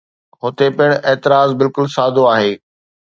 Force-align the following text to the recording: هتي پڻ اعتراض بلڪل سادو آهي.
هتي 0.41 0.67
پڻ 0.77 0.89
اعتراض 1.09 1.49
بلڪل 1.59 1.85
سادو 1.97 2.23
آهي. 2.35 2.53